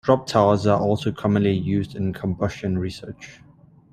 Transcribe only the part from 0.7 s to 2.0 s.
also commonly used